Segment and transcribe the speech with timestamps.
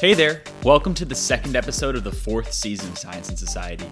[0.00, 3.84] Hey there, welcome to the second episode of the fourth season of Science and Society.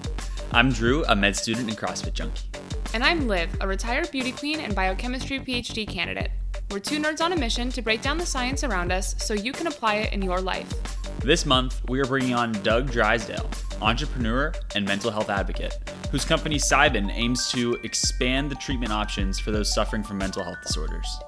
[0.53, 2.49] I'm Drew, a med student and CrossFit junkie.
[2.95, 6.31] And I'm Liv, a retired beauty queen and biochemistry PhD candidate.
[6.71, 9.53] We're two nerds on a mission to break down the science around us so you
[9.53, 10.73] can apply it in your life.
[11.19, 13.51] This month, we are bringing on Doug Drysdale,
[13.83, 15.77] entrepreneur and mental health advocate,
[16.11, 20.63] whose company Cybin aims to expand the treatment options for those suffering from mental health
[20.67, 21.19] disorders.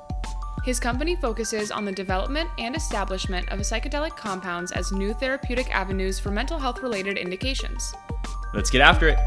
[0.62, 6.18] His company focuses on the development and establishment of psychedelic compounds as new therapeutic avenues
[6.18, 7.95] for mental health related indications.
[8.52, 9.18] Let's get after it.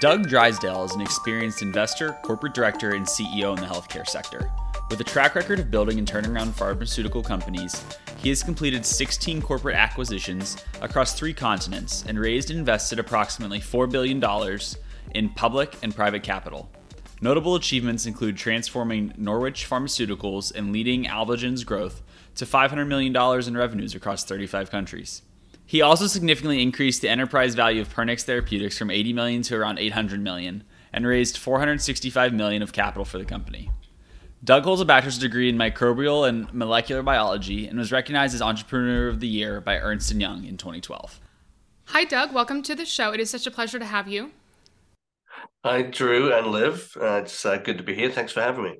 [0.00, 4.50] Doug Drysdale is an experienced investor, corporate director, and CEO in the healthcare sector.
[4.88, 7.84] With a track record of building and turning around pharmaceutical companies,
[8.16, 13.90] he has completed 16 corporate acquisitions across three continents and raised and invested approximately $4
[13.90, 14.22] billion
[15.14, 16.70] in public and private capital.
[17.20, 22.00] Notable achievements include transforming Norwich Pharmaceuticals and leading Alvogen's growth
[22.36, 23.14] to $500 million
[23.48, 25.22] in revenues across 35 countries.
[25.66, 29.78] He also significantly increased the enterprise value of Pernix Therapeutics from 80 million to around
[29.78, 33.70] 800 million and raised 465 million of capital for the company.
[34.44, 39.08] Doug holds a bachelor's degree in microbial and molecular biology and was recognized as Entrepreneur
[39.08, 41.20] of the Year by Ernst & Young in 2012.
[41.86, 42.32] Hi, Doug.
[42.32, 43.10] Welcome to the show.
[43.10, 44.30] It is such a pleasure to have you.
[45.64, 46.96] Hi, Drew and Liv.
[47.00, 48.10] Uh, it's uh, good to be here.
[48.10, 48.76] Thanks for having me.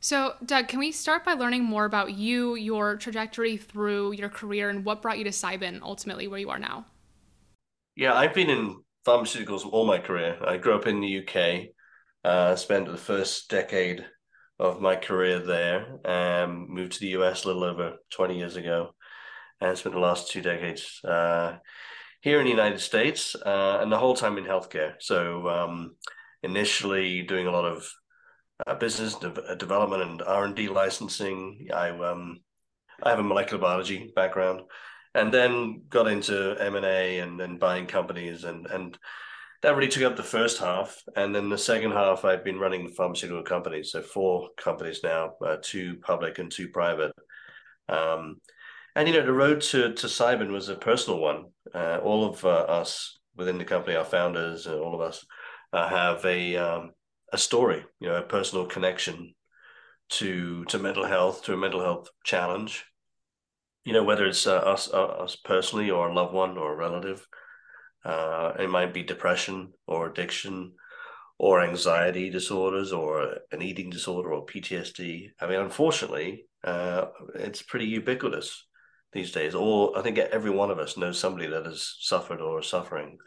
[0.00, 4.70] So, Doug, can we start by learning more about you, your trajectory through your career,
[4.70, 6.86] and what brought you to Cybin, ultimately where you are now?
[7.96, 10.38] Yeah, I've been in pharmaceuticals all my career.
[10.42, 11.68] I grew up in the UK,
[12.24, 14.06] uh, spent the first decade
[14.58, 18.94] of my career there, um, moved to the US a little over 20 years ago,
[19.60, 21.56] and spent the last two decades uh,
[22.20, 24.94] here in the United States, uh, and the whole time in healthcare.
[24.98, 25.96] So um,
[26.42, 27.90] initially doing a lot of
[28.66, 31.68] uh, business de- uh, development and R and D licensing.
[31.72, 32.40] I um,
[33.02, 34.60] I have a molecular biology background,
[35.14, 38.98] and then got into M and A and then buying companies, and and
[39.62, 42.88] that really took up the first half, and then the second half I've been running
[42.88, 47.12] pharmaceutical companies, so four companies now, uh, two public and two private.
[47.88, 48.40] Um,
[48.96, 51.46] and you know, the road to to Cybin was a personal one.
[51.72, 55.24] Uh, all of uh, us within the company, our founders, uh, all of us
[55.72, 56.90] uh, have a um,
[57.32, 59.34] a story, you know, a personal connection
[60.10, 62.84] to to mental health, to a mental health challenge.
[63.84, 66.76] You know, whether it's uh, us uh, us personally or a loved one or a
[66.76, 67.26] relative.
[68.04, 70.72] it might be depression or addiction
[71.38, 75.30] or anxiety disorders or an eating disorder or PTSD.
[75.40, 78.66] I mean, unfortunately, it's pretty ubiquitous
[79.12, 79.54] these days.
[79.54, 83.18] Or I think every one of us knows somebody that has suffered or is suffering.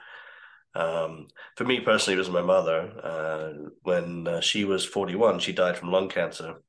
[0.76, 2.92] Um, for me personally, it was my mother.
[3.04, 6.62] Uh, when uh, she was 41, she died from lung cancer.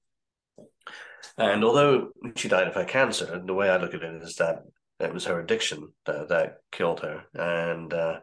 [1.38, 4.62] And although she died of her cancer, the way I look at it is that
[5.00, 7.24] it was her addiction that, that killed her.
[7.34, 8.20] And uh,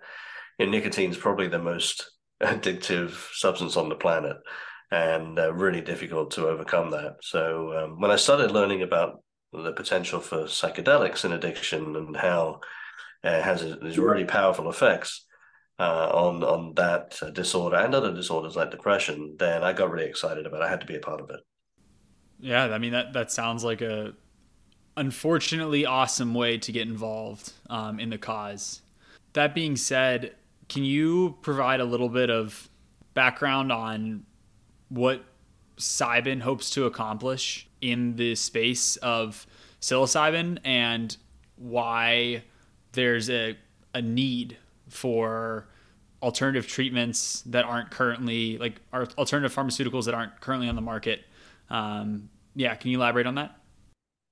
[0.58, 4.38] you know, nicotine is probably the most addictive substance on the planet
[4.92, 7.16] and uh, really difficult to overcome that.
[7.22, 9.24] So um, when I started learning about
[9.54, 12.62] the potential for psychedelics in addiction and how
[13.24, 15.26] it has these really powerful effects
[15.80, 20.46] uh, on on that disorder and other disorders like depression, then I got really excited
[20.46, 20.62] about.
[20.62, 20.66] It.
[20.66, 21.40] I had to be a part of it.
[22.40, 24.14] Yeah, I mean that that sounds like a
[24.98, 28.82] unfortunately awesome way to get involved um, in the cause.
[29.34, 30.36] That being said,
[30.68, 32.70] can you provide a little bit of
[33.14, 34.26] background on
[34.90, 35.24] what
[35.78, 39.46] Cybin hopes to accomplish in the space of
[39.82, 41.18] psilocybin and
[41.56, 42.44] why
[42.94, 43.58] there's a,
[43.94, 45.68] a need for
[46.22, 51.22] alternative treatments that aren't currently like alternative pharmaceuticals that aren't currently on the market.
[51.70, 53.56] Um, yeah, can you elaborate on that?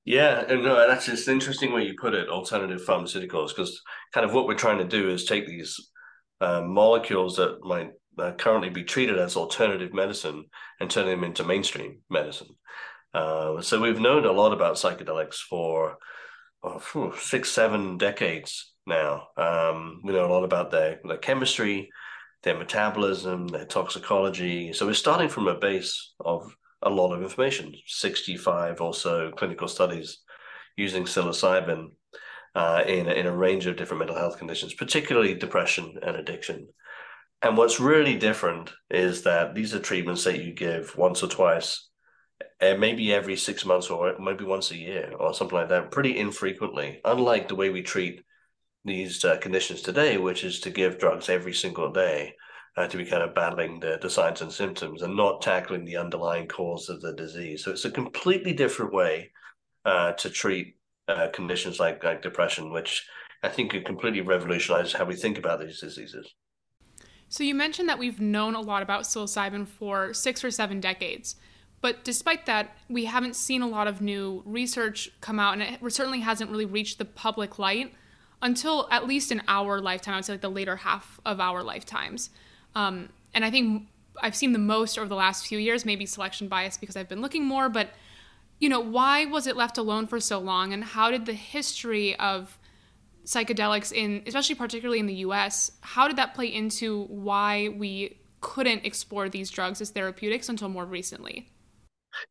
[0.05, 3.81] Yeah, and no, that's just an interesting way you put it, alternative pharmaceuticals, because
[4.13, 5.75] kind of what we're trying to do is take these
[6.41, 10.45] uh, molecules that might uh, currently be treated as alternative medicine
[10.79, 12.47] and turn them into mainstream medicine.
[13.13, 15.97] Uh, so we've known a lot about psychedelics for
[16.63, 19.27] oh, six, seven decades now.
[19.37, 21.89] Um, we know a lot about their, their chemistry,
[22.43, 24.73] their metabolism, their toxicology.
[24.73, 29.67] So we're starting from a base of a lot of information, 65 or so clinical
[29.67, 30.19] studies
[30.77, 31.87] using psilocybin
[32.55, 36.67] uh, in, in a range of different mental health conditions, particularly depression and addiction.
[37.41, 41.88] And what's really different is that these are treatments that you give once or twice
[42.61, 46.17] uh, maybe every six months or maybe once a year or something like that, pretty
[46.17, 46.99] infrequently.
[47.05, 48.23] Unlike the way we treat
[48.85, 52.35] these uh, conditions today, which is to give drugs every single day
[52.77, 55.97] uh, to be kind of battling the, the signs and symptoms and not tackling the
[55.97, 57.63] underlying cause of the disease.
[57.63, 59.31] So it's a completely different way
[59.85, 60.75] uh, to treat
[61.07, 63.05] uh, conditions like like depression, which
[63.43, 66.35] I think could completely revolutionize how we think about these diseases.
[67.27, 71.35] So you mentioned that we've known a lot about psilocybin for six or seven decades.
[71.81, 75.93] But despite that, we haven't seen a lot of new research come out, and it
[75.93, 77.93] certainly hasn't really reached the public light
[78.41, 80.13] until at least in our lifetime.
[80.13, 82.29] I would say like the later half of our lifetimes.
[82.75, 83.87] Um, and I think
[84.21, 87.21] I've seen the most over the last few years, maybe selection bias because I've been
[87.21, 87.89] looking more, but
[88.59, 92.17] you know, why was it left alone for so long and how did the history
[92.17, 92.57] of
[93.25, 98.85] psychedelics in especially particularly in the US, how did that play into why we couldn't
[98.85, 101.49] explore these drugs as therapeutics until more recently?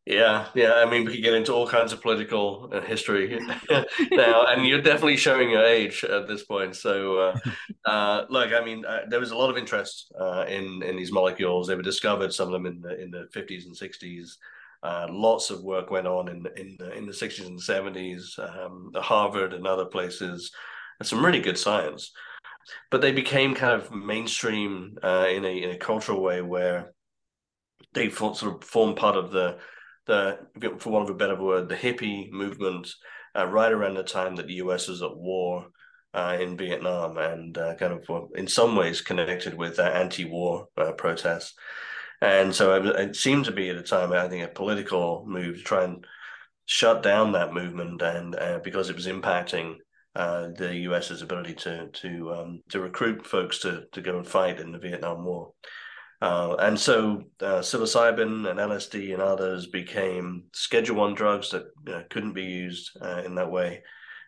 [0.06, 0.74] Yeah, yeah.
[0.74, 3.38] I mean, we could get into all kinds of political uh, history
[4.10, 6.76] now, and you're definitely showing your age at this point.
[6.76, 7.38] So, uh,
[7.90, 11.12] uh, look, I mean, uh, there was a lot of interest uh, in in these
[11.12, 11.68] molecules.
[11.68, 14.38] They were discovered, some of them in the in the 50s and 60s.
[14.82, 18.90] Uh, lots of work went on in in the, in the 60s and 70s, um,
[18.96, 20.52] Harvard and other places.
[21.00, 22.10] And Some really good science,
[22.90, 26.92] but they became kind of mainstream in a in a cultural way where
[27.94, 29.58] they sort of form part of the
[30.06, 30.38] the
[30.78, 32.88] for want of a better word the hippie movement
[33.36, 35.66] uh, right around the time that the US was at war
[36.14, 40.92] uh, in Vietnam and uh, kind of in some ways connected with that anti-war uh,
[40.92, 41.54] protests.
[42.20, 45.58] And so it, it, seemed to be at a time, I think, a political move
[45.58, 46.04] to try and
[46.66, 49.76] shut down that movement, and uh, because it was impacting
[50.16, 54.58] uh, the US's ability to to um, to recruit folks to to go and fight
[54.58, 55.52] in the Vietnam War.
[56.20, 62.32] Uh, and so uh, psilocybin and LSD and others became Schedule One drugs that couldn't
[62.32, 63.82] be used uh, in that way,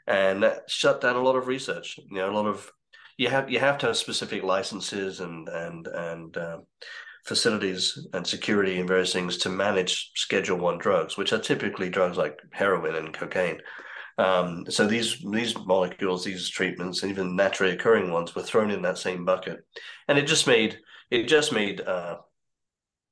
[0.06, 1.98] and that shut down a lot of research.
[2.10, 2.70] You know, a lot of
[3.16, 6.58] you have you have to have specific licenses and and and uh,
[7.24, 12.16] facilities and security and various things to manage Schedule One drugs, which are typically drugs
[12.16, 13.60] like heroin and cocaine.
[14.16, 18.82] Um, so these these molecules, these treatments, and even naturally occurring ones, were thrown in
[18.82, 19.58] that same bucket,
[20.06, 20.78] and it just made
[21.10, 22.18] it just made uh,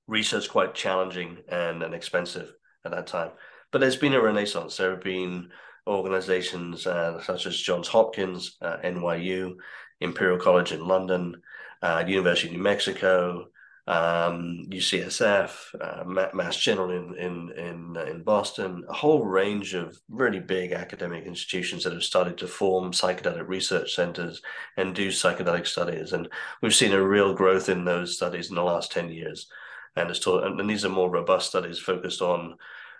[0.06, 2.53] research quite challenging and, and expensive
[2.85, 3.31] at that time.
[3.71, 4.77] But there's been a renaissance.
[4.77, 5.50] There have been
[5.87, 9.56] organizations uh, such as Johns Hopkins, uh, NYU,
[10.00, 11.41] Imperial College in London,
[11.83, 13.47] uh, University of New Mexico,
[13.88, 15.50] um, UCSF,
[15.81, 20.73] uh, Mass General in in in uh, in Boston, a whole range of really big
[20.73, 24.43] academic institutions that have started to form psychedelic research centers
[24.76, 26.29] and do psychedelic studies, and
[26.61, 29.49] we've seen a real growth in those studies in the last ten years,
[29.96, 32.56] and it's taught, and these are more robust studies focused on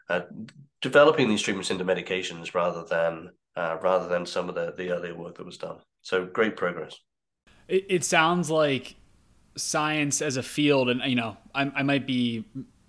[0.09, 0.23] uh,
[0.81, 5.15] developing these treatments into medications rather than uh, rather than some of the the earlier
[5.15, 5.77] work that was done.
[6.01, 6.99] So great progress.
[7.69, 8.97] It, it sounds like
[9.59, 12.45] science as a field, and you know, I, I might be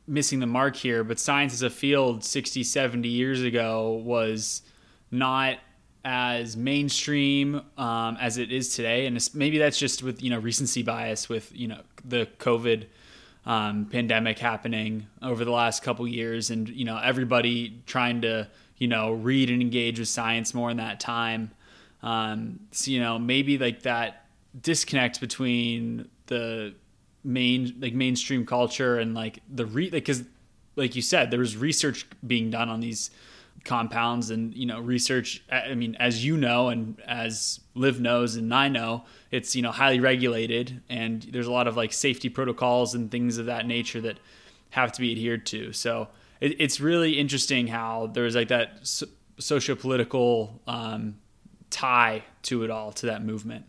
[0.07, 4.63] missing the mark here, but science as a field 60, 70 years ago was
[5.12, 5.60] not
[6.04, 10.81] as mainstream um, as it is today, and maybe that's just with you know recency
[10.81, 12.86] bias with you know the COVID
[13.45, 18.88] um, pandemic happening over the last couple years, and you know everybody trying to you
[18.88, 21.51] know read and engage with science more in that time.
[22.01, 24.25] Um, so you know maybe like that
[24.60, 26.74] disconnect between the
[27.24, 30.28] main like mainstream culture and like the re because like,
[30.75, 33.12] like you said there was research being done on these
[33.65, 38.53] compounds and you know research i mean as you know and as liv knows and
[38.53, 42.96] i know it's you know highly regulated and there's a lot of like safety protocols
[42.96, 44.18] and things of that nature that
[44.72, 45.74] have to be adhered to.
[45.74, 46.08] So
[46.39, 51.18] it, it's really interesting how there's like that so- socio-political um,
[51.70, 53.65] tie to it all to that movement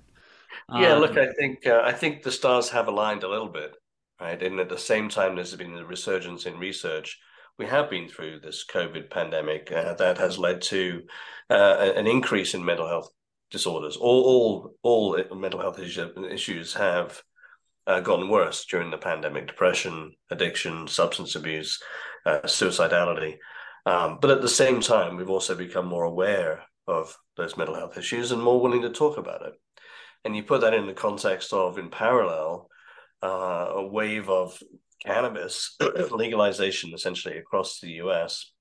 [0.75, 3.73] yeah, um, look, I think uh, I think the stars have aligned a little bit,
[4.21, 4.41] right?
[4.43, 7.19] And at the same time, there's been a resurgence in research.
[7.59, 11.03] We have been through this COVID pandemic uh, that has led to
[11.51, 13.11] uh, an increase in mental health
[13.51, 13.97] disorders.
[13.97, 17.23] All all all mental health issues have
[17.87, 21.83] uh, gotten worse during the pandemic: depression, addiction, substance abuse,
[22.27, 23.37] uh, suicidality.
[23.87, 27.97] Um, but at the same time, we've also become more aware of those mental health
[27.97, 29.55] issues and more willing to talk about it
[30.25, 32.69] and you put that in the context of in parallel
[33.23, 34.59] uh, a wave of
[35.05, 35.77] cannabis
[36.11, 38.53] legalization essentially across the US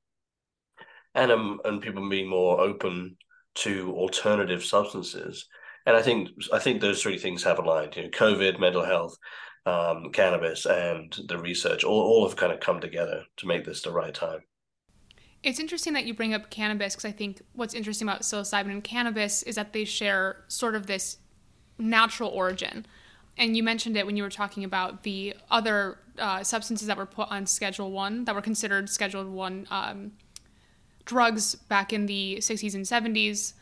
[1.16, 3.18] and um, and people being more open
[3.56, 5.48] to alternative substances.
[5.86, 9.18] And I think I think those three things have aligned you know COVID mental health
[9.66, 13.82] um, cannabis and the research all, all have kind of come together to make this
[13.82, 14.40] the right time.
[15.42, 18.84] It's interesting that you bring up cannabis because I think what's interesting about psilocybin and
[18.84, 21.18] cannabis is that they share sort of this
[21.80, 22.86] natural origin.
[23.38, 27.06] And you mentioned it when you were talking about the other uh, substances that were
[27.06, 30.12] put on Schedule One that were considered Schedule One um,
[31.06, 33.54] drugs back in the 60s and 70s.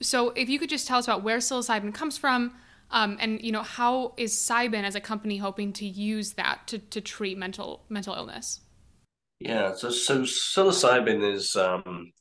[0.00, 2.54] So if you could just tell us about where psilocybin comes from,
[2.90, 6.78] um, and you know how is Cybin as a company hoping to use that to,
[6.78, 8.60] to treat mental mental illness?
[9.40, 12.12] Yeah, so so psilocybin is um,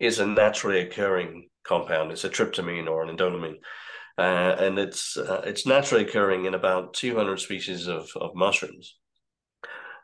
[0.00, 2.12] is a naturally occurring compound.
[2.12, 3.56] It's a tryptamine or an indoleamine,
[4.22, 8.94] uh, and it's uh, it's naturally occurring in about 200 species of, of mushrooms.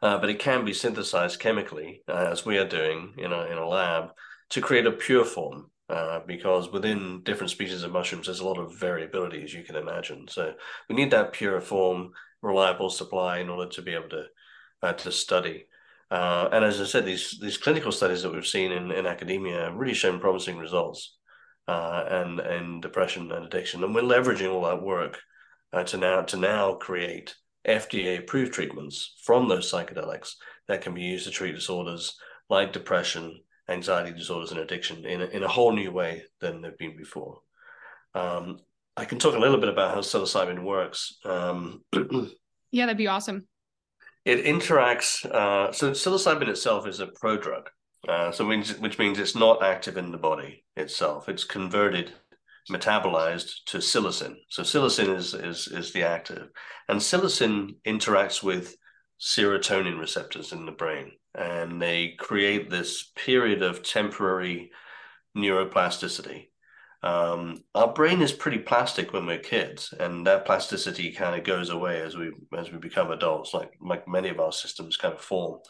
[0.03, 3.59] Uh, but it can be synthesized chemically, uh, as we are doing in a in
[3.59, 4.11] a lab,
[4.51, 5.71] to create a pure form.
[5.89, 9.77] Uh, because within different species of mushrooms, there's a lot of variability, as you can
[9.77, 10.27] imagine.
[10.29, 10.53] So
[10.89, 12.11] we need that pure form,
[12.43, 14.25] reliable supply in order to be able to
[14.83, 15.67] uh, to study.
[16.11, 19.77] And as I said, these these clinical studies that we've seen in, in academia have
[19.77, 21.18] really shown promising results
[21.69, 23.85] uh, and and depression and addiction.
[23.85, 25.19] And we're leveraging all that work
[25.73, 30.33] uh, to now to now create FDA approved treatments from those psychedelics
[30.67, 32.17] that can be used to treat disorders
[32.49, 36.79] like depression, anxiety disorders, and addiction in a, in a whole new way than they've
[36.79, 37.39] been before.
[38.15, 38.59] Um,
[38.97, 41.19] I can talk a little bit about how psilocybin works.
[41.25, 41.83] Um,
[42.73, 43.47] yeah, that'd be awesome.
[44.25, 45.25] It interacts.
[45.25, 47.67] Uh, so psilocybin itself is a prodrug,
[48.07, 51.28] uh, so which means it's not active in the body itself.
[51.28, 52.12] It's converted,
[52.71, 54.37] metabolized to psilocin.
[54.49, 56.49] So psilocin is is is the active,
[56.88, 58.76] and psilocin interacts with
[59.21, 64.71] serotonin receptors in the brain, and they create this period of temporary
[65.37, 66.49] neuroplasticity
[67.02, 71.71] um, our brain is pretty plastic when we're kids, and that plasticity kind of goes
[71.71, 73.55] away as we as we become adults.
[73.55, 75.61] Like like many of our systems kind of form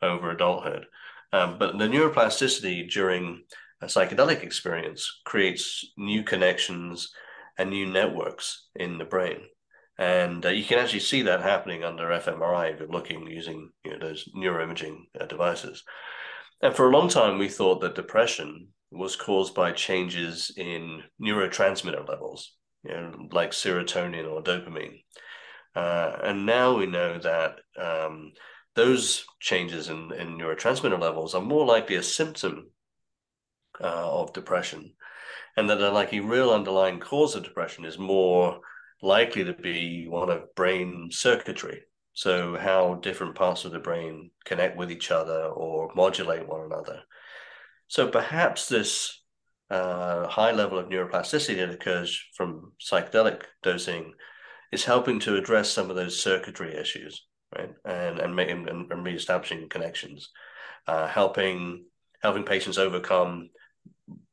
[0.00, 0.86] over adulthood.
[1.32, 3.44] Um, but the neuroplasticity during
[3.80, 7.12] a psychedelic experience creates new connections
[7.58, 9.40] and new networks in the brain.
[9.98, 13.92] And uh, you can actually see that happening under fMRI if you're looking using you
[13.92, 15.84] know, those neuroimaging uh, devices.
[16.62, 22.08] And for a long time, we thought that depression was caused by changes in neurotransmitter
[22.08, 25.02] levels, you know, like serotonin or dopamine.
[25.74, 28.32] Uh, and now we know that um,
[28.74, 32.70] those changes in, in neurotransmitter levels are more likely a symptom
[33.80, 34.94] uh, of depression,
[35.56, 38.60] and that a likely real underlying cause of depression is more
[39.02, 41.82] likely to be one of brain circuitry.
[42.14, 47.02] So, how different parts of the brain connect with each other or modulate one another.
[47.92, 49.20] So perhaps this
[49.68, 54.14] uh, high level of neuroplasticity that occurs from psychedelic dosing
[54.72, 57.70] is helping to address some of those circuitry issues, right?
[57.84, 60.30] And and and, and reestablishing connections,
[60.86, 61.84] uh, helping
[62.22, 63.50] helping patients overcome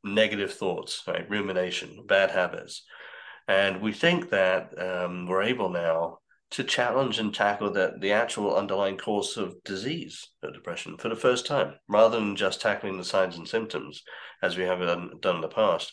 [0.04, 1.30] negative thoughts, right?
[1.30, 2.84] Rumination, bad habits,
[3.48, 6.20] and we think that um, we're able now
[6.52, 11.16] to challenge and tackle the, the actual underlying cause of disease of depression for the
[11.16, 14.02] first time, rather than just tackling the signs and symptoms
[14.42, 15.92] as we have done, done in the past.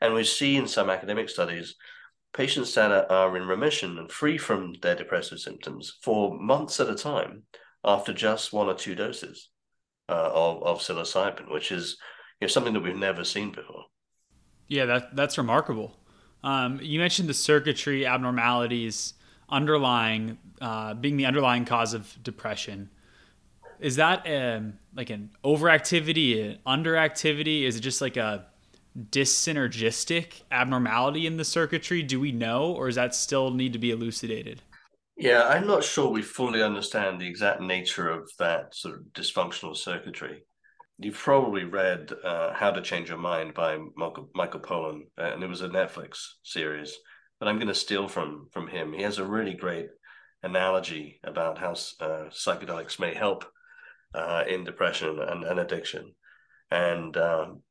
[0.00, 1.74] And we see in some academic studies
[2.32, 6.94] patients that are in remission and free from their depressive symptoms for months at a
[6.94, 7.42] time
[7.84, 9.50] after just one or two doses
[10.08, 11.96] uh, of, of psilocybin, which is
[12.40, 13.84] you know, something that we've never seen before.
[14.68, 15.96] Yeah, that that's remarkable.
[16.44, 19.14] Um, you mentioned the circuitry abnormalities
[19.48, 22.90] underlying uh, being the underlying cause of depression.
[23.80, 27.62] Is that um, like an overactivity, an underactivity?
[27.62, 28.46] Is it just like a
[28.98, 32.02] dyssynergistic abnormality in the circuitry?
[32.02, 34.62] Do we know, or does that still need to be elucidated?
[35.16, 39.76] Yeah, I'm not sure we fully understand the exact nature of that sort of dysfunctional
[39.76, 40.44] circuitry.
[40.98, 45.42] You've probably read uh, How to Change Your Mind by Michael, Michael Pollan, uh, and
[45.42, 46.96] it was a Netflix series
[47.40, 48.92] but I'm going to steal from from him.
[48.92, 49.88] He has a really great
[50.42, 53.44] analogy about how uh, psychedelics may help
[54.14, 56.14] uh, in depression and, and addiction,
[56.70, 57.62] and um,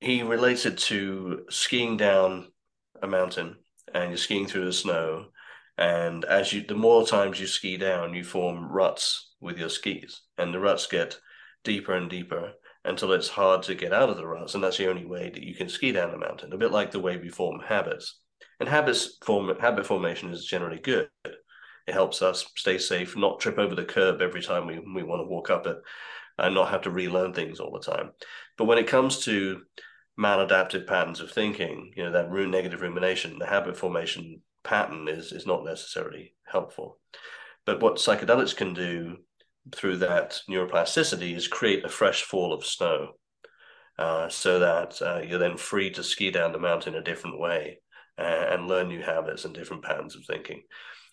[0.00, 2.48] he relates it to skiing down
[3.02, 3.56] a mountain
[3.92, 5.26] and you're skiing through the snow,
[5.76, 10.22] and as you the more times you ski down, you form ruts with your skis,
[10.36, 11.18] and the ruts get
[11.64, 12.52] deeper and deeper
[12.84, 15.42] until it's hard to get out of the ruts, and that's the only way that
[15.42, 16.52] you can ski down the mountain.
[16.52, 18.18] A bit like the way we form habits.
[18.60, 21.08] And habits form habit formation is generally good.
[21.24, 25.20] It helps us stay safe, not trip over the curb every time we, we want
[25.20, 25.78] to walk up it,
[26.38, 28.10] and not have to relearn things all the time.
[28.56, 29.62] But when it comes to
[30.18, 35.46] maladaptive patterns of thinking, you know, that negative rumination, the habit formation pattern is is
[35.46, 36.98] not necessarily helpful.
[37.64, 39.18] But what psychedelics can do
[39.74, 43.12] through that neuroplasticity is create a fresh fall of snow,
[43.98, 47.80] uh, so that uh, you're then free to ski down the mountain a different way
[48.18, 50.62] uh, and learn new habits and different patterns of thinking.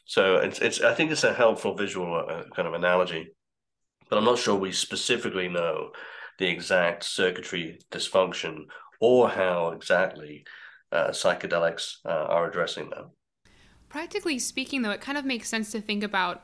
[0.05, 3.27] So it's it's I think it's a helpful visual uh, kind of analogy,
[4.09, 5.91] but I'm not sure we specifically know
[6.37, 8.65] the exact circuitry dysfunction
[8.99, 10.45] or how exactly
[10.91, 13.11] uh, psychedelics uh, are addressing them.
[13.89, 16.43] Practically speaking, though, it kind of makes sense to think about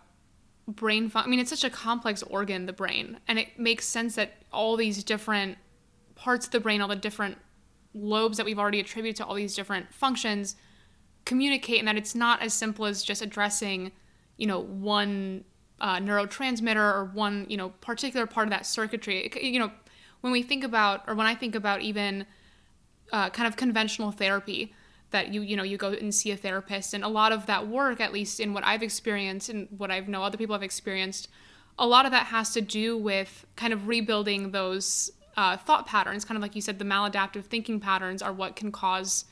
[0.68, 4.16] brain fun- I mean, it's such a complex organ, the brain, and it makes sense
[4.16, 5.58] that all these different
[6.16, 7.38] parts of the brain, all the different
[7.94, 10.56] lobes that we've already attributed to all these different functions
[11.26, 13.92] communicate and that it's not as simple as just addressing,
[14.38, 15.44] you know, one
[15.80, 19.26] uh, neurotransmitter or one, you know, particular part of that circuitry.
[19.26, 19.72] It, you know,
[20.22, 22.26] when we think about, or when I think about even
[23.12, 24.74] uh, kind of conventional therapy,
[25.12, 26.94] that you you know you go and see a therapist.
[26.94, 30.00] And a lot of that work at least in what i've experienced and what i
[30.00, 31.28] know other people have experienced
[31.78, 36.26] a lot of that has to do with kind of rebuilding those uh, thought patterns.
[36.26, 39.26] Kind of like you said the maladaptive thinking patterns are what can cause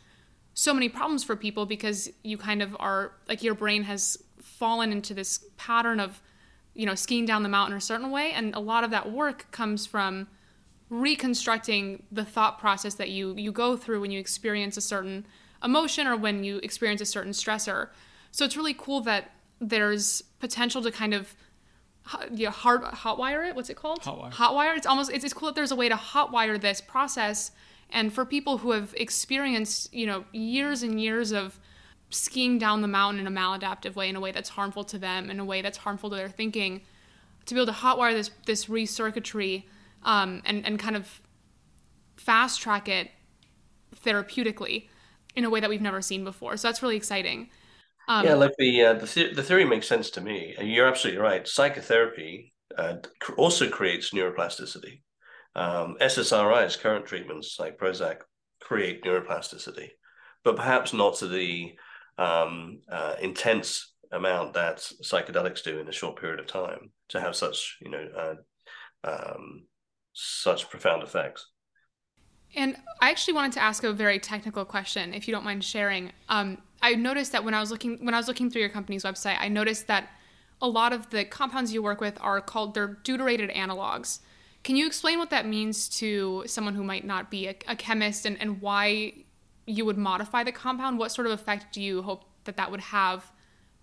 [0.54, 4.92] so many problems for people because you kind of are like your brain has fallen
[4.92, 6.22] into this pattern of
[6.74, 8.32] you know skiing down the mountain a certain way.
[8.32, 10.28] And a lot of that work comes from
[10.90, 15.26] reconstructing the thought process that you you go through when you experience a certain
[15.64, 17.90] emotion or when you experience a certain stressor.
[18.32, 21.36] So it's really cool that there's potential to kind of
[22.32, 23.56] yeah, hard hotwire it.
[23.56, 24.02] What's it called?
[24.02, 24.32] Hotwire.
[24.32, 24.78] Hotwire.
[24.78, 27.52] It's almost it's, it's cool that there's a way to hotwire this process.
[27.92, 31.60] And for people who have experienced, you know, years and years of
[32.12, 35.30] skiing down the mountain in a maladaptive way, in a way that's harmful to them,
[35.30, 36.82] in a way that's harmful to their thinking,
[37.46, 39.64] to be able to hotwire this this recircuitry
[40.04, 41.22] um, and and kind of
[42.18, 43.12] fast track it
[44.06, 44.88] therapeutically
[45.36, 46.58] in a way that we've never seen before.
[46.58, 47.50] So that's really exciting.
[48.08, 50.56] Um, yeah, like the uh, the, th- the theory makes sense to me.
[50.60, 51.48] You're absolutely right.
[51.48, 52.96] Psychotherapy uh,
[53.38, 55.02] also creates neuroplasticity.
[55.56, 58.18] Um, SSRIs, current treatments like Prozac,
[58.62, 59.90] create neuroplasticity,
[60.44, 61.74] but perhaps not to the
[62.18, 67.36] um, uh, intense amount that psychedelics do in a short period of time to have
[67.36, 68.36] such, you know, uh,
[69.04, 69.64] um,
[70.20, 71.48] such profound effects.
[72.56, 76.12] And I actually wanted to ask a very technical question, if you don't mind sharing.
[76.30, 79.04] Um, I noticed that when I was looking when I was looking through your company's
[79.04, 80.10] website, I noticed that
[80.62, 84.20] a lot of the compounds you work with are called they're deuterated analogs.
[84.64, 88.26] Can you explain what that means to someone who might not be a, a chemist
[88.26, 89.14] and, and why
[89.66, 90.98] you would modify the compound?
[90.98, 93.32] What sort of effect do you hope that that would have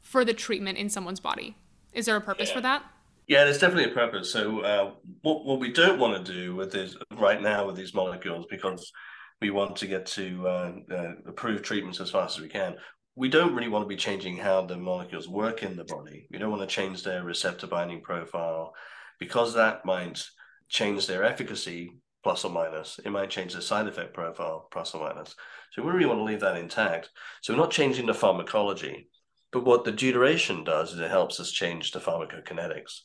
[0.01, 1.57] for the treatment in someone's body?
[1.93, 2.55] Is there a purpose yeah.
[2.55, 2.83] for that?
[3.27, 4.33] Yeah, there's definitely a purpose.
[4.33, 7.95] So uh, what what we don't want to do with this right now with these
[7.95, 8.93] molecules, because
[9.41, 12.77] we want to get to uh, uh, approved treatments as fast as we can.
[13.17, 16.29] We don't really want to be changing how the molecules work in the body.
[16.31, 18.75] We don't want to change their receptor binding profile,
[19.19, 20.23] because that might
[20.69, 21.91] change their efficacy
[22.23, 23.01] plus or minus.
[23.05, 25.35] It might change their side effect profile plus or minus.
[25.73, 27.11] So we really want to leave that intact.
[27.43, 29.09] So we're not changing the pharmacology.
[29.53, 33.01] But what the deuteration does is it helps us change the pharmacokinetics.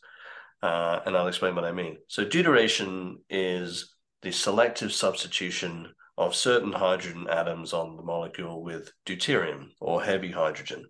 [0.61, 1.97] Uh, and I'll explain what I mean.
[2.07, 9.69] So, deuteration is the selective substitution of certain hydrogen atoms on the molecule with deuterium
[9.79, 10.85] or heavy hydrogen.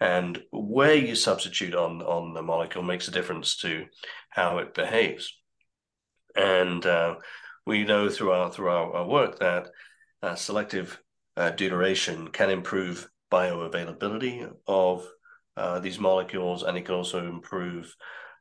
[0.00, 3.86] And where you substitute on, on the molecule makes a difference to
[4.28, 5.32] how it behaves.
[6.34, 7.14] And uh,
[7.66, 9.68] we know through our through our, our work that
[10.22, 11.00] uh, selective
[11.36, 15.06] uh, deuteration can improve bioavailability of
[15.56, 17.94] uh, these molecules, and it can also improve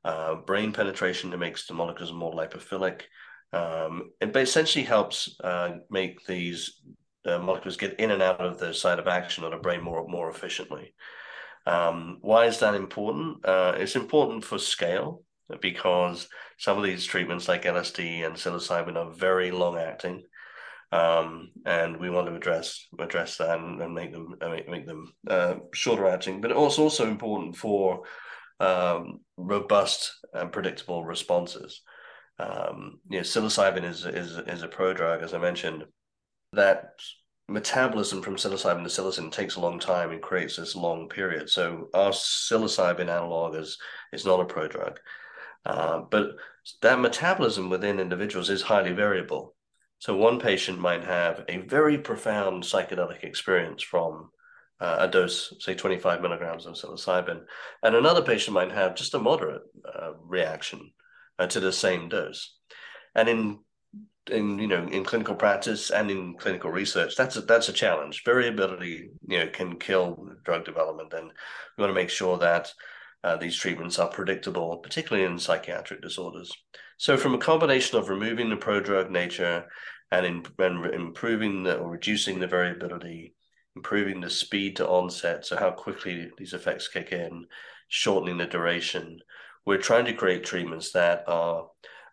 [0.06, 1.34] uh, brain penetration.
[1.34, 3.02] It makes the molecules more lipophilic.
[3.52, 6.80] Um, it essentially helps uh, make these
[7.26, 10.08] uh, molecules get in and out of the site of action of the brain more
[10.08, 10.94] more efficiently.
[11.66, 13.44] Um, why is that important?
[13.44, 15.24] Uh, it's important for scale
[15.60, 16.28] because
[16.60, 20.24] some of these treatments like LSD and psilocybin are very long acting.
[20.92, 25.12] Um, and we want to address address that and, and make them make, make them
[25.28, 26.42] uh, shorter acting.
[26.42, 28.04] But it's also important for
[28.60, 31.82] um, robust and predictable responses.
[32.40, 35.86] Um, you know, psilocybin is is is a prodrug, as I mentioned.
[36.54, 36.96] That
[37.48, 41.50] metabolism from psilocybin to psilocin takes a long time and creates this long period.
[41.50, 43.78] So our psilocybin analog is
[44.12, 44.98] is not a prodrug,
[45.66, 46.32] uh, but
[46.82, 49.56] that metabolism within individuals is highly variable.
[50.00, 54.30] So one patient might have a very profound psychedelic experience from
[54.80, 57.42] uh, a dose, say 25 milligrams of psilocybin,
[57.84, 60.92] and another patient might have just a moderate uh, reaction
[61.40, 62.56] uh, to the same dose.
[63.14, 63.60] And in
[64.32, 68.24] in you know in clinical practice and in clinical research, that's a, that's a challenge.
[68.26, 71.32] Variability, you know, can kill drug development, and
[71.78, 72.72] we want to make sure that
[73.24, 76.52] uh, these treatments are predictable, particularly in psychiatric disorders.
[76.98, 79.66] So, from a combination of removing the prodrug nature
[80.12, 83.35] and, in, and improving the, or reducing the variability,
[83.76, 87.46] improving the speed to onset, so how quickly these effects kick in,
[87.88, 89.20] shortening the duration,
[89.66, 91.68] we're trying to create treatments that are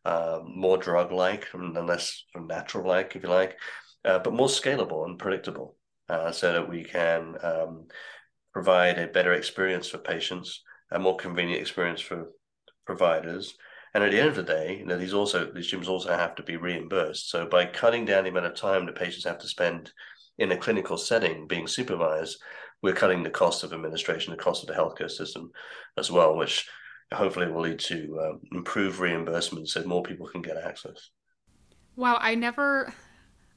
[0.04, 3.56] um, more drug-like and less natural-like, if you like,
[4.04, 5.76] uh, but more scalable and predictable,
[6.08, 7.86] uh, so that we can um,
[8.52, 12.30] provide a better experience for patients, a more convenient experience for
[12.84, 13.54] providers,
[13.94, 16.34] and at the end of the day, you know, these also these gyms also have
[16.36, 17.30] to be reimbursed.
[17.30, 19.92] So by cutting down the amount of time that patients have to spend
[20.38, 22.38] in a clinical setting being supervised,
[22.82, 25.50] we're cutting the cost of administration, the cost of the healthcare system
[25.96, 26.68] as well, which
[27.12, 31.10] hopefully will lead to um, improved reimbursement so more people can get access.
[31.96, 32.92] Wow, I never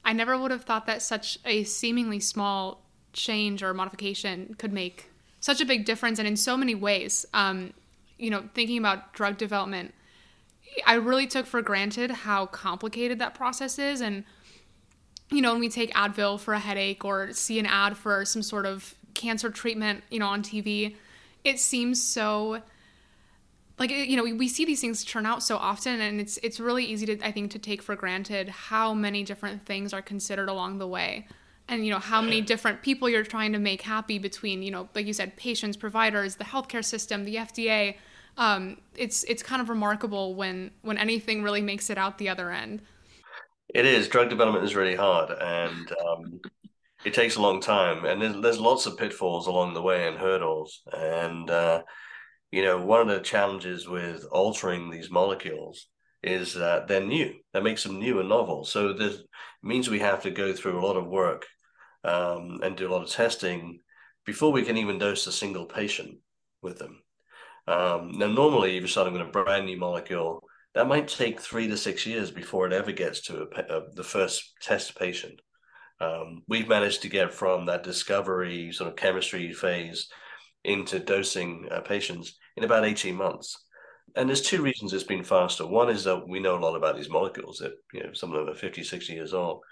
[0.04, 5.10] I never would have thought that such a seemingly small change or modification could make
[5.40, 7.26] such a big difference and in so many ways.
[7.34, 7.72] Um,
[8.18, 9.94] you know, thinking about drug development,
[10.86, 14.24] I really took for granted how complicated that process is and
[15.30, 18.42] you know, when we take Advil for a headache or see an ad for some
[18.42, 20.94] sort of cancer treatment, you know, on TV,
[21.44, 22.62] it seems so
[23.78, 26.58] like you know we, we see these things turn out so often and it's it's
[26.58, 30.48] really easy to i think to take for granted how many different things are considered
[30.48, 31.26] along the way
[31.68, 34.88] and you know how many different people you're trying to make happy between you know
[34.94, 37.94] like you said patients providers the healthcare system the fda
[38.38, 42.50] um, it's it's kind of remarkable when when anything really makes it out the other
[42.50, 42.82] end
[43.76, 46.40] it is drug development is really hard and um,
[47.04, 50.18] it takes a long time and there's, there's lots of pitfalls along the way and
[50.18, 51.82] hurdles and uh,
[52.50, 55.88] you know, one of the challenges with altering these molecules
[56.22, 57.34] is that they're new.
[57.52, 58.64] That makes them new and novel.
[58.64, 59.18] So this
[59.62, 61.46] means we have to go through a lot of work
[62.04, 63.80] um, and do a lot of testing
[64.24, 66.18] before we can even dose a single patient
[66.62, 67.02] with them.
[67.68, 70.42] Um, now, normally, if you're starting with a brand new molecule,
[70.76, 74.04] that might take three to six years before it ever gets to a, a, the
[74.04, 75.40] first test patient.
[76.02, 80.06] Um, we've managed to get from that discovery sort of chemistry phase
[80.64, 83.56] into dosing uh, patients in about 18 months.
[84.16, 85.66] And there's two reasons it's been faster.
[85.66, 88.44] One is that we know a lot about these molecules that, you know, some of
[88.44, 89.62] them are 50, 60 years old.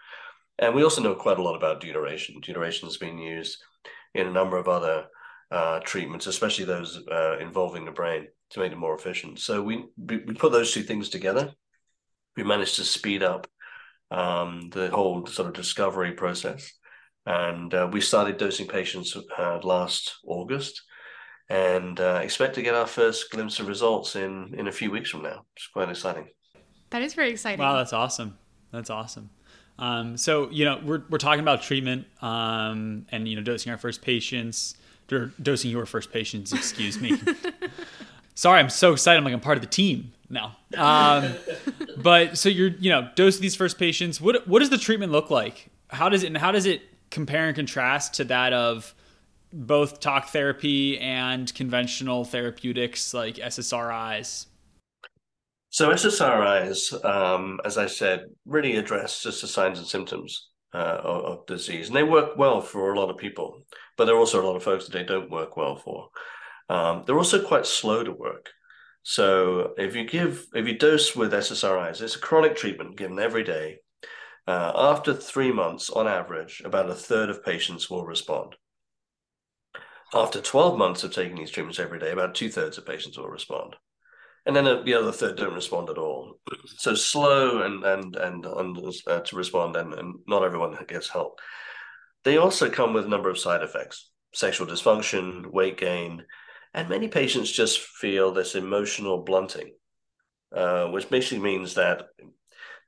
[0.59, 2.41] And we also know quite a lot about deuteration.
[2.41, 3.59] Deuteration has been used
[4.15, 5.05] in a number of other
[5.51, 9.39] uh, treatments, especially those uh, involving the brain, to make them more efficient.
[9.39, 11.53] So we we put those two things together.
[12.37, 13.47] We managed to speed up
[14.11, 16.73] um, the whole sort of discovery process,
[17.27, 20.83] and uh, we started dosing patients uh, last August,
[21.49, 25.11] and uh, expect to get our first glimpse of results in in a few weeks
[25.11, 25.45] from now.
[25.57, 26.29] It's quite exciting.
[26.91, 27.61] That is very exciting.
[27.61, 28.39] Wow, that's awesome.
[28.71, 29.31] That's awesome.
[29.79, 33.79] Um, so you know we're we're talking about treatment um, and you know dosing our
[33.79, 34.77] first patients,
[35.13, 36.53] or dosing your first patients.
[36.53, 37.21] Excuse me.
[38.35, 39.19] Sorry, I'm so excited.
[39.19, 40.57] I'm like I'm part of the team now.
[40.77, 41.35] Um,
[41.97, 44.21] but so you're you know dosing these first patients.
[44.21, 45.71] What what does the treatment look like?
[45.89, 48.95] How does it and how does it compare and contrast to that of
[49.53, 54.47] both talk therapy and conventional therapeutics like SSRIs?
[55.71, 61.25] So SSRIs, um, as I said, really address just the signs and symptoms uh, of,
[61.25, 63.63] of, disease, and they work well for a lot of people.
[63.97, 66.09] But there are also a lot of folks that they don't work well for.
[66.69, 68.51] Um, they're also quite slow to work.
[69.03, 73.45] So if you give, if you dose with SSRIs, it's a chronic treatment given every
[73.45, 73.79] day.
[74.47, 78.57] Uh, after three months, on average, about a third of patients will respond.
[80.13, 83.29] After 12 months of taking these treatments every day, about two thirds of patients will
[83.29, 83.77] respond.
[84.47, 86.39] And then the other third don't respond at all.
[86.67, 91.41] So slow and and and, and uh, to respond, and, and not everyone gets help.
[92.25, 96.25] They also come with a number of side effects: sexual dysfunction, weight gain,
[96.75, 99.73] and many patients just feel this emotional blunting,
[100.55, 102.09] uh, which basically means that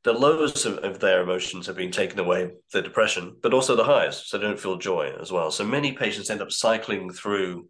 [0.04, 3.82] the lows of, of, their emotions have been taken away, the depression, but also the
[3.82, 5.50] highs, so they don't feel joy as well.
[5.50, 7.66] So many patients end up cycling through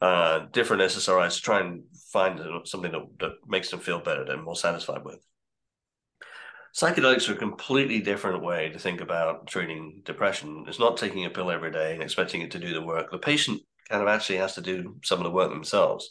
[0.00, 4.40] uh, different SSRIs to try and find something that, that makes them feel better, they're
[4.40, 5.20] more satisfied with.
[6.74, 10.64] Psychedelics are a completely different way to think about treating depression.
[10.66, 13.12] It's not taking a pill every day and expecting it to do the work.
[13.12, 16.10] The patient kind of actually has to do some of the work themselves.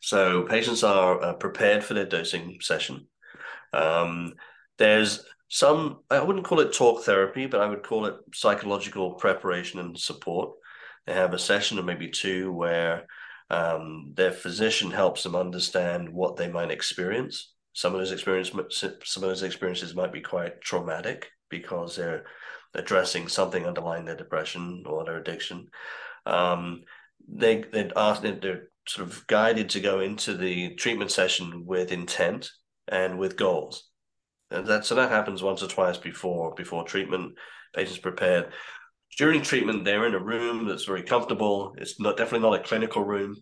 [0.00, 3.06] So patients are uh, prepared for their dosing session.
[3.74, 4.34] Um,
[4.78, 9.80] there's some, I wouldn't call it talk therapy, but I would call it psychological preparation
[9.80, 10.52] and support.
[11.10, 13.04] They have a session or maybe two where
[13.50, 17.52] um, their physician helps them understand what they might experience.
[17.72, 18.54] Some of those experiences,
[19.02, 22.26] some of those experiences might be quite traumatic because they're
[22.74, 25.66] addressing something underlying their depression or their addiction.
[26.26, 26.82] Um,
[27.28, 32.52] they they ask they're sort of guided to go into the treatment session with intent
[32.86, 33.90] and with goals.
[34.52, 37.34] And that so that happens once or twice before before treatment.
[37.74, 38.52] Patients prepared.
[39.20, 41.74] During treatment, they're in a room that's very comfortable.
[41.82, 43.32] It's not definitely not a clinical room.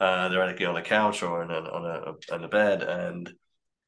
[0.00, 3.24] Uh, they're actually on a couch or in a, on a on a bed, and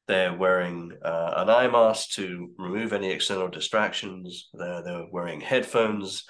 [0.07, 4.49] They're wearing uh, an eye mask to remove any external distractions.
[4.53, 6.25] They're, they're wearing headphones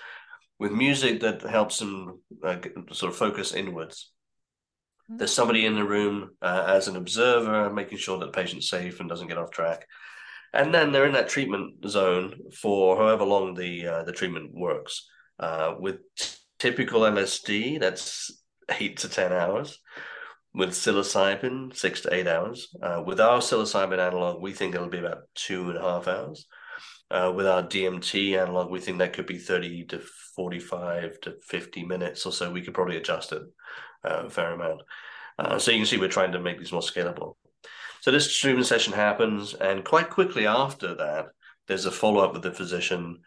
[0.59, 2.57] with music that helps them uh,
[2.91, 4.11] sort of focus inwards.
[5.17, 8.99] There's somebody in the room uh, as an observer, making sure that the patient's safe
[8.99, 9.87] and doesn't get off track.
[10.53, 15.07] And then they're in that treatment zone for however long the uh, the treatment works.
[15.39, 15.97] Uh, with
[16.59, 18.31] typical LSD, that's
[18.79, 19.79] eight to ten hours
[20.53, 22.69] with psilocybin, six to eight hours.
[22.81, 26.45] Uh, with our psilocybin analog, we think it'll be about two and a half hours.
[27.09, 30.01] Uh, with our DMT analog, we think that could be 30 to
[30.35, 32.51] 45 to 50 minutes or so.
[32.51, 33.41] We could probably adjust it
[34.05, 34.81] uh, a fair amount.
[35.37, 37.35] Uh, so you can see we're trying to make these more scalable.
[38.01, 41.27] So this treatment session happens, and quite quickly after that,
[41.67, 43.19] there's a follow up with the physician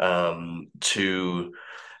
[0.00, 1.52] um, to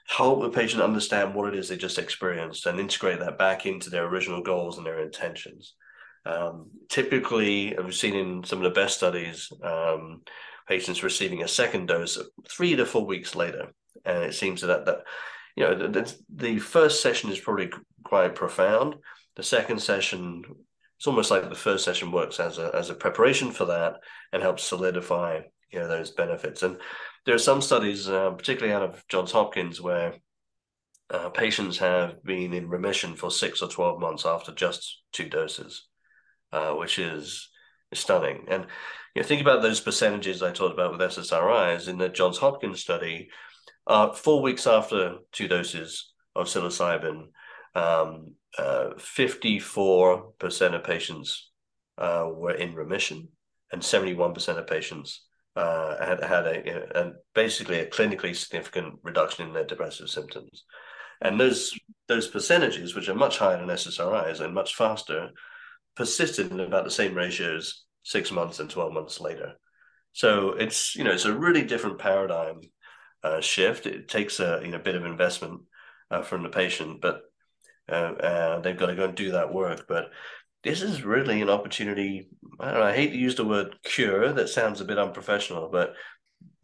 [0.08, 3.90] help the patient understand what it is they just experienced and integrate that back into
[3.90, 5.74] their original goals and their intentions.
[6.24, 10.22] Um, typically, I've seen in some of the best studies, um,
[10.66, 12.18] patients receiving a second dose
[12.48, 13.72] three to four weeks later,
[14.04, 14.98] and it seems that that
[15.56, 17.70] you know the, the first session is probably
[18.04, 18.96] quite profound.
[19.36, 20.44] The second session,
[21.02, 23.94] it's almost like the first session works as a as a preparation for that
[24.32, 25.40] and helps solidify
[25.72, 26.62] you know those benefits.
[26.62, 26.76] And
[27.26, 30.14] there are some studies, uh, particularly out of Johns Hopkins, where
[31.10, 35.88] uh, patients have been in remission for six or 12 months after just two doses,
[36.52, 37.50] uh, which is,
[37.90, 38.46] is stunning.
[38.48, 38.66] And
[39.16, 42.78] you know, think about those percentages I talked about with SSRIs in the Johns Hopkins
[42.78, 43.28] study.
[43.88, 47.24] Uh, four weeks after two doses of psilocybin,
[47.74, 51.50] um, 54% uh, of patients
[51.98, 53.28] uh, were in remission,
[53.72, 59.52] and 71% of patients uh, had had a, a, basically a clinically significant reduction in
[59.52, 60.64] their depressive symptoms,
[61.20, 61.72] and those
[62.08, 65.30] those percentages, which are much higher than SSRIs and much faster,
[65.94, 69.52] persisted in about the same ratios six months and twelve months later.
[70.12, 72.60] So it's you know it's a really different paradigm
[73.22, 73.86] uh, shift.
[73.86, 75.62] It takes a you know bit of investment
[76.10, 77.22] uh, from the patient, but
[77.88, 79.86] uh, uh, they've got to go and do that work.
[79.88, 80.10] But
[80.62, 82.28] this is really an opportunity.
[82.60, 82.86] I don't know.
[82.86, 84.32] I hate to use the word cure.
[84.32, 85.94] That sounds a bit unprofessional, but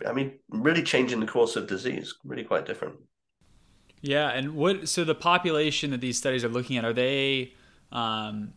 [0.06, 2.14] I mean, really changing the course of disease.
[2.24, 2.96] Really quite different.
[4.00, 4.88] Yeah, and what?
[4.88, 7.54] So the population that these studies are looking at are they?
[7.90, 8.52] Um,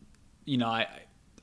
[0.45, 0.87] you know, I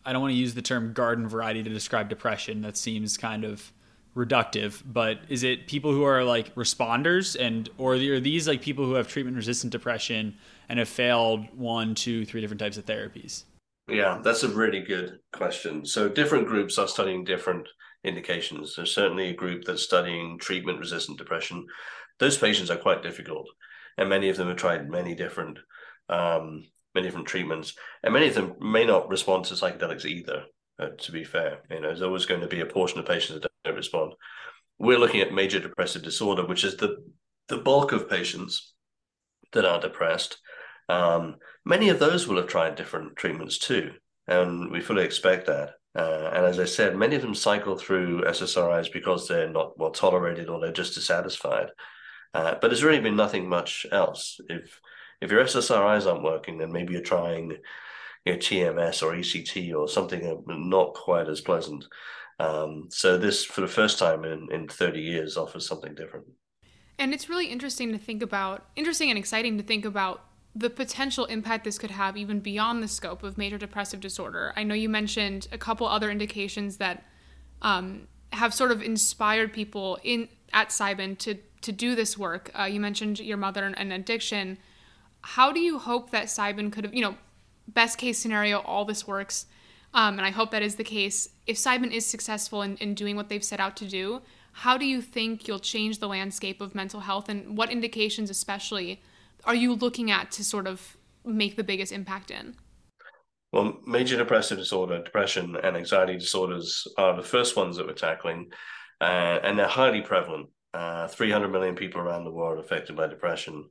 [0.04, 2.62] I don't want to use the term garden variety to describe depression.
[2.62, 3.72] That seems kind of
[4.16, 4.82] reductive.
[4.86, 8.94] But is it people who are like responders, and or are these like people who
[8.94, 10.36] have treatment resistant depression
[10.68, 13.44] and have failed one, two, three different types of therapies?
[13.88, 15.84] Yeah, that's a really good question.
[15.86, 17.66] So different groups are studying different
[18.04, 18.76] indications.
[18.76, 21.66] There's certainly a group that's studying treatment resistant depression.
[22.18, 23.46] Those patients are quite difficult,
[23.96, 25.58] and many of them have tried many different
[26.10, 30.44] um, many different treatments, and many of them may not respond to psychedelics either.
[30.80, 33.40] Uh, to be fair, you know, there's always going to be a portion of patients
[33.40, 34.12] that don't respond.
[34.78, 36.96] We're looking at major depressive disorder, which is the
[37.48, 38.74] the bulk of patients
[39.52, 40.38] that are depressed
[40.88, 43.92] um, many of those will have tried different treatments too,
[44.26, 45.74] and we fully expect that.
[45.94, 49.90] Uh, and as I said, many of them cycle through SSRIs because they're not well
[49.90, 51.70] tolerated or they're just dissatisfied.
[52.34, 54.38] Uh, but there's really been nothing much else.
[54.48, 54.80] If
[55.20, 57.56] if your SSRIs aren't working, then maybe you're trying
[58.24, 61.84] you know, TMS or ECT or something not quite as pleasant.
[62.38, 66.26] Um, so this, for the first time in, in 30 years, offers something different.
[66.98, 70.22] And it's really interesting to think about, interesting and exciting to think about
[70.58, 74.52] the potential impact this could have even beyond the scope of major depressive disorder.
[74.56, 77.04] I know you mentioned a couple other indications that
[77.62, 82.50] um, have sort of inspired people in at Cybin to to do this work.
[82.58, 84.58] Uh, you mentioned your mother and addiction.
[85.22, 87.16] How do you hope that Cybin could have, you know,
[87.66, 89.46] best case scenario, all this works,
[89.92, 91.28] um, and I hope that is the case.
[91.46, 94.86] If Cybin is successful in, in doing what they've set out to do, how do
[94.86, 99.02] you think you'll change the landscape of mental health, and what indications, especially,
[99.48, 102.54] are you looking at to sort of make the biggest impact in?
[103.50, 108.50] Well, major depressive disorder, depression, and anxiety disorders are the first ones that we're tackling,
[109.00, 110.50] uh, and they're highly prevalent.
[110.74, 113.64] Uh, 300 million people around the world affected by depression.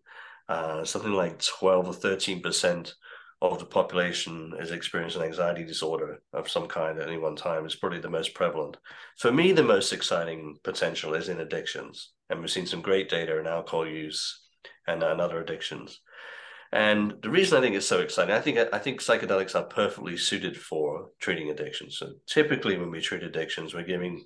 [0.49, 2.95] Uh, something like 12 or 13 percent
[3.39, 7.65] of the population is experiencing anxiety disorder of some kind at any one time.
[7.65, 8.77] It's probably the most prevalent.
[9.19, 13.37] For me, the most exciting potential is in addictions, and we've seen some great data
[13.39, 14.46] in alcohol use
[14.87, 16.01] and, and other addictions.
[16.71, 20.17] And the reason I think it's so exciting, I think I think psychedelics are perfectly
[20.17, 21.97] suited for treating addictions.
[21.97, 24.25] So typically, when we treat addictions, we're giving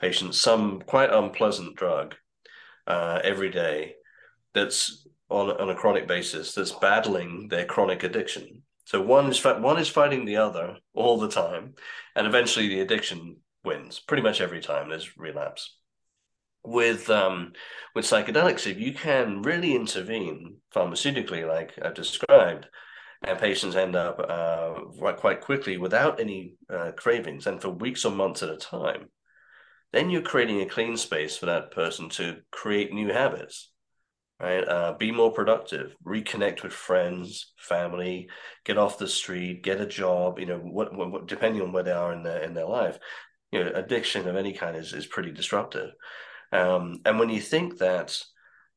[0.00, 2.14] patients some quite unpleasant drug
[2.86, 3.96] uh, every day
[4.54, 8.62] that's on, on a chronic basis that's battling their chronic addiction.
[8.86, 11.74] So one is one is fighting the other all the time,
[12.16, 15.76] and eventually the addiction wins pretty much every time there's relapse.
[16.64, 17.52] With um,
[17.94, 22.66] with psychedelics, if you can really intervene pharmaceutically, like I've described,
[23.22, 28.12] and patients end up uh, quite quickly without any uh, cravings, and for weeks or
[28.12, 29.10] months at a time,
[29.92, 33.70] then you're creating a clean space for that person to create new habits
[34.40, 34.66] right?
[34.66, 38.28] Uh, be more productive, reconnect with friends, family,
[38.64, 40.38] get off the street, get a job.
[40.38, 42.98] You know, what, what depending on where they are in their in their life,
[43.52, 45.90] you know, addiction of any kind is is pretty disruptive.
[46.54, 48.16] Um, and when you think that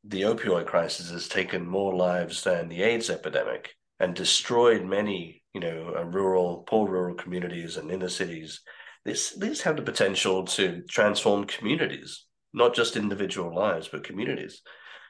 [0.03, 5.61] the opioid crisis has taken more lives than the AIDS epidemic and destroyed many, you
[5.61, 8.61] know, uh, rural, poor rural communities and inner cities,
[9.05, 14.63] this these have the potential to transform communities, not just individual lives, but communities.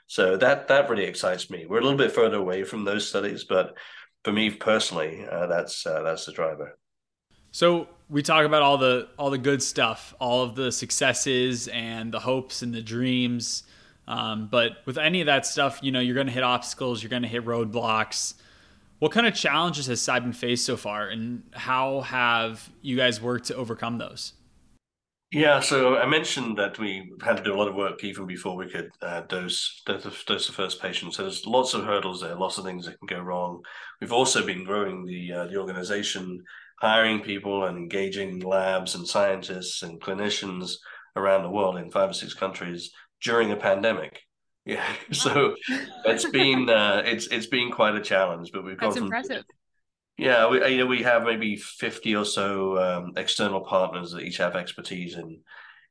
[0.08, 1.66] So that that really excites me.
[1.66, 3.78] We're a little bit further away from those studies, but
[4.26, 6.78] for me personally, uh, that's uh, that's the driver.
[7.58, 12.14] So we talk about all the all the good stuff, all of the successes and
[12.14, 13.64] the hopes and the dreams.
[14.08, 17.10] Um, but with any of that stuff, you know, you're going to hit obstacles, you're
[17.10, 18.36] going to hit roadblocks.
[19.00, 23.46] What kind of challenges has Cybin faced so far, and how have you guys worked
[23.46, 24.34] to overcome those?
[25.32, 28.56] Yeah, so I mentioned that we had to do a lot of work even before
[28.56, 31.14] we could uh, dose, dose dose the first patient.
[31.14, 33.62] So there's lots of hurdles there, lots of things that can go wrong.
[34.00, 36.42] We've also been growing the uh, the organization,
[36.80, 40.76] hiring people and engaging labs and scientists and clinicians
[41.18, 44.22] around the world in five or six countries during a pandemic.
[44.68, 45.56] Yeah, so
[46.04, 49.46] it's been uh, it's it's been quite a challenge, but we've got That's impressive.
[50.18, 54.38] Yeah, we you know we have maybe fifty or so um, external partners that each
[54.38, 55.42] have expertise in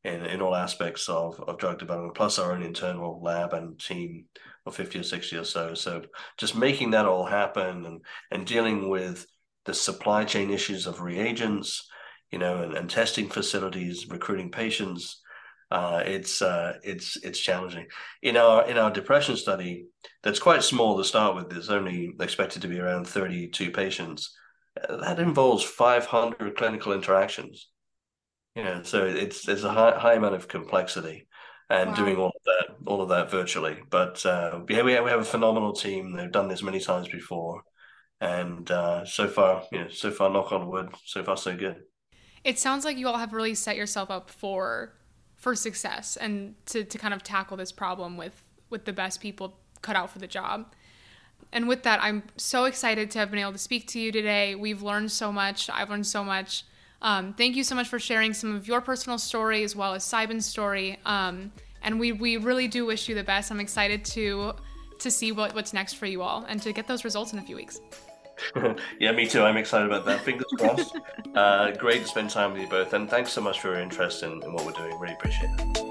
[0.02, 4.26] in, in all aspects of, of drug development, plus our own internal lab and team
[4.64, 5.74] of fifty or sixty or so.
[5.74, 6.02] So
[6.38, 9.26] just making that all happen and and dealing with
[9.64, 11.88] the supply chain issues of reagents,
[12.30, 15.22] you know, and, and testing facilities, recruiting patients,
[15.70, 17.86] uh, it's uh, it's it's challenging.
[18.22, 19.86] In our in our depression study,
[20.22, 21.50] that's quite small to start with.
[21.50, 24.36] There's only expected to be around 32 patients.
[24.80, 27.68] Uh, that involves 500 clinical interactions.
[28.54, 31.26] You know, so it's there's a high, high amount of complexity,
[31.68, 31.96] and wow.
[31.96, 33.78] doing all of that all of that virtually.
[33.90, 36.12] But uh, yeah, we have, we have a phenomenal team.
[36.12, 37.62] They've done this many times before,
[38.20, 41.82] and uh, so far, you know, so far, knock on wood, so far so good.
[42.44, 44.92] It sounds like you all have really set yourself up for
[45.36, 49.58] for success and to, to kind of tackle this problem with with the best people
[49.82, 50.72] cut out for the job.
[51.52, 54.56] And with that, I'm so excited to have been able to speak to you today.
[54.56, 55.70] We've learned so much.
[55.70, 56.64] I've learned so much.
[57.00, 60.04] Um, thank you so much for sharing some of your personal story as well as
[60.04, 60.98] Cybin's story.
[61.04, 63.52] Um, and we, we really do wish you the best.
[63.52, 64.54] I'm excited to
[64.98, 67.42] to see what, what's next for you all and to get those results in a
[67.42, 67.80] few weeks.
[69.00, 69.42] yeah, me too.
[69.42, 70.20] I'm excited about that.
[70.20, 70.96] Fingers crossed.
[71.34, 74.22] uh, great to spend time with you both, and thanks so much for your interest
[74.22, 74.98] in, in what we're doing.
[74.98, 75.86] Really appreciate it.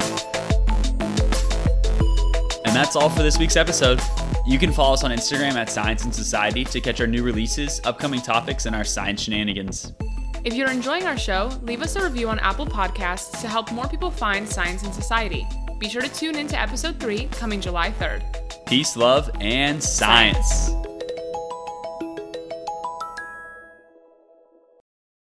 [2.66, 4.02] And that's all for this week's episode.
[4.46, 7.80] You can follow us on Instagram at Science in Society to catch our new releases,
[7.84, 9.94] upcoming topics, and our science shenanigans.
[10.44, 13.88] If you're enjoying our show, leave us a review on Apple Podcasts to help more
[13.88, 15.48] people find Science in Society.
[15.80, 18.66] Be sure to tune in to episode 3 coming July 3rd.
[18.68, 20.48] Peace, love, and science.
[20.48, 20.95] science.